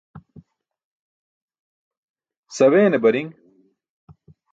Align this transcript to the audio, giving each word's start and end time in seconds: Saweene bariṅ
Saweene 2.55 2.97
bariṅ 3.03 3.29